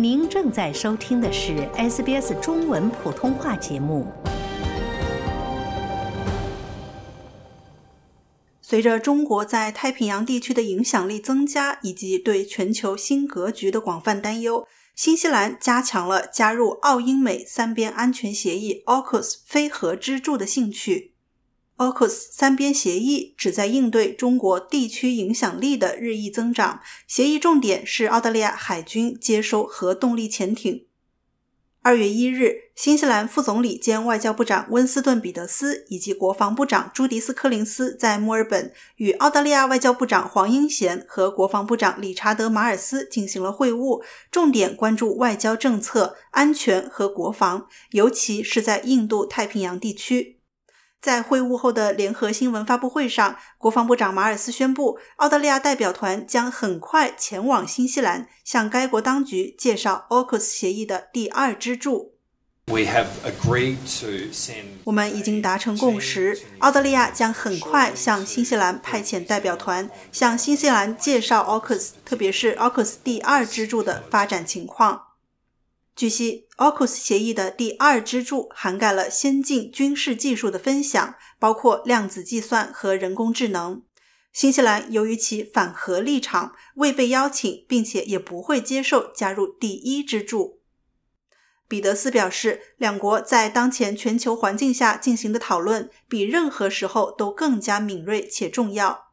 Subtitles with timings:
[0.00, 4.06] 您正在收听的是 SBS 中文普通话节目。
[8.62, 21.16] 随着中国在太平洋地区的影响力增加，以及对全球新格局的广泛担忧，新西兰加强了加入澳英美三边安全协议 （AUKUS） 非核支柱的兴趣。
[21.78, 26.80] AUKUS 三边协议旨在应对中国地区影响力的日益增长。
[27.06, 30.84] 协议重点是澳大利亚海军接收核动力潜艇。
[31.80, 50.37] 二月一日，新西兰副总理兼外交部长温斯顿·彼得斯以及国防部长朱迪斯·科林斯在墨尔本与澳大利亚外交部长黄英贤和国防部长理查德·马尔斯进行了会晤，重点关注外交政策、安全和国防，尤其是在印度太平洋地区。
[51.00, 62.14] 在会晤后的联合新闻发布会上，国防部长马尔斯宣布，澳大利亚代表团将很快前往新西兰，向该国当局介绍 AUKUS 协议的第二支柱。
[64.84, 75.07] 我们已经达成共识，澳大利亚将很快向新西兰派遣代表团，向新西兰介绍 AUKUS，特别是 AUKUS 第二支柱的发展情况。
[75.98, 83.82] 据悉，AUKUS 协议的第二支柱涵盖了先进军事技术的分享，包括量子计算和人工智能。
[84.32, 90.60] 新西兰由于其反核立场，未被邀请，并且也不会接受加入第一支柱。
[91.66, 99.08] 彼得斯表示，两国在当前全球环境下进行的讨论，比任何时候都更加敏锐且重要。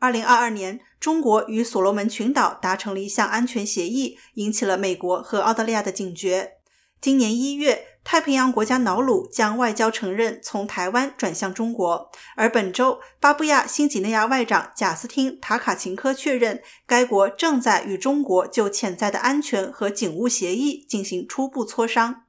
[0.00, 6.58] 二零二二年，中国与所罗门群岛达成了一项安全协议，引起了美国和澳大利亚的警觉。
[7.00, 22.26] 今年一月，太平洋国家瑙鲁将外交承认从台湾转向中国，而本周，巴布亚新几内亚外长贾斯汀·塔卡琴科确认，该国正在与中国就潜在的安全和警务协议进行初步磋商。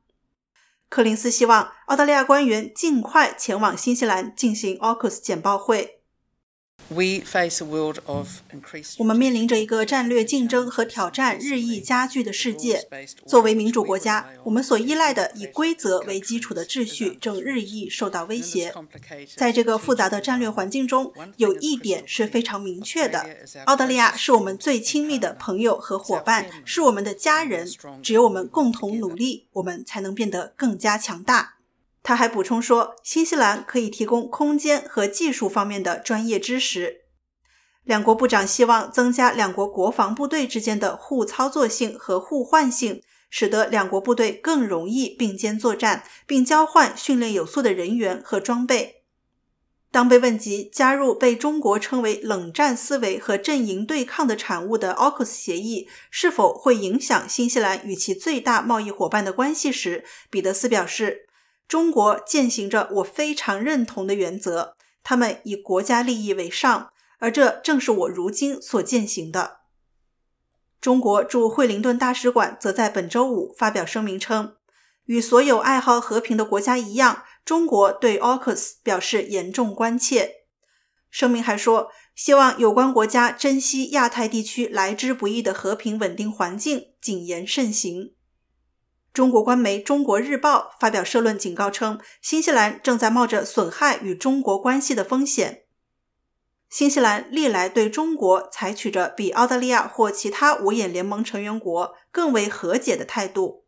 [0.90, 6.03] 柯林斯希望澳大利亚官员尽快前往新西兰进行 AUKUS 简报会。
[8.97, 12.88] 我们面临着一个战略竞争和挑战日益加剧的世界。
[13.25, 18.73] 作为民主国家，我们所依赖的以规则为基础的秩序正日益受到威胁。
[19.35, 23.25] 在这个复杂的战略环境中，有一点是非常明确的：
[23.66, 27.67] 澳大利亚是我们最亲密的朋友和伙伴，是我们的家人。
[28.03, 31.53] 只有我们共同努力，我们才能变得更加强大。
[32.03, 36.97] 他还补充说，新西兰可以提供空间和技术方面的专业知识。
[37.86, 49.03] 两国部长希望增加两国国防部队之间的互操作性和互换性，使得两国部队更容易并肩作战，并交换训练有素的人员和装备。
[49.90, 61.28] 当被问及加入被中国称为冷战思维和阵营对抗的产物的 AUKUS 协议是否会影响新西兰与其最大贸易伙伴的关系时，彼得斯表示。
[61.73, 69.61] 中国践行着我非常认同的原则，他们以国家利益为上，而这正是我如今所践行的。
[70.79, 74.53] 中国驻惠灵顿大使馆则在本周五发表声明称，
[75.06, 80.31] 与所有爱好和平的国家一样，中国对 AUKUS 表示严重关切。
[81.09, 88.13] 声明还说，希望有关国家珍惜亚太地区来之不易的和平稳定环境，谨言慎行。
[89.13, 95.66] 中国官媒《中国日报》发表社论，警告称，新西兰正在冒着损害与中国关系的风险。
[96.68, 103.66] 新西兰历来对中国采取着比澳大利亚或其他五眼联盟成员国更为和解的态度，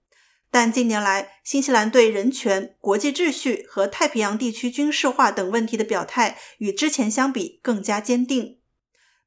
[0.50, 8.58] 但近年来，新西兰对人权、国际秩序和太平洋地区军事化等问题的表态与之前相比更加坚定。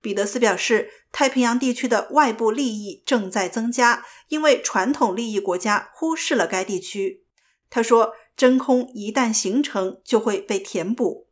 [0.01, 7.25] 彼得斯表示，太平洋地区的外部利益正在增加，因为传统利益国家忽视了该地区。
[7.69, 11.27] 他说：“真空一旦形成，就会被填补。”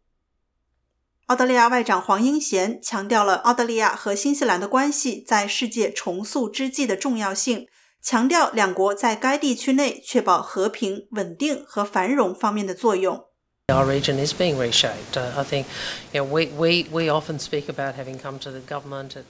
[1.27, 7.67] 澳大利亚外长黄英贤强调了澳大利亚和新西兰的关系在世界重塑之际的重要性，
[8.03, 13.25] 强调两国在该地区内确保和平、稳定和繁荣方面的作用。
[13.69, 15.17] Our region is being reshaped.
[15.17, 15.67] I think,
[16.13, 19.25] you know, we we we often speak about having come to the government at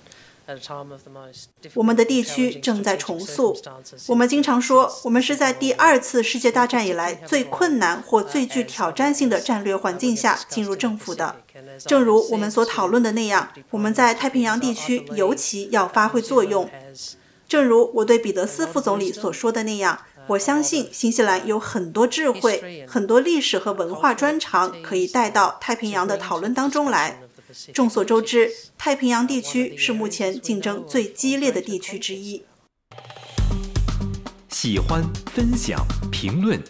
[0.46, 1.46] at a time of the most.
[1.72, 3.56] 我们的地区正在重塑。
[4.08, 11.36] 我们经常说，我们是在第二次世界大战以来最困难或最具挑战性的战略环境下进入政府的。
[11.86, 16.68] 正如我们所讨论的那样，我们在太平洋地区尤其要发挥作用。
[17.48, 19.98] 正如我对彼得斯副总理所说的那样。
[20.28, 27.20] 我相信新西兰有很多智慧、很多历史和文化专长可以带到太平洋的讨论当中来。
[27.72, 32.42] 众所周知，太平洋地区是目前竞争最激烈的地区之一。
[34.50, 35.02] 喜欢、
[35.32, 36.60] 分享、评论，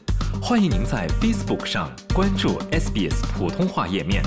[0.42, 4.22] 欢迎您在 Facebook 上关注 SBS 普通话页面。